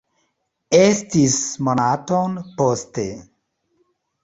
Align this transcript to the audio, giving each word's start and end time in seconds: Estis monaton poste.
Estis 0.77 1.35
monaton 1.67 2.41
poste. 2.63 3.07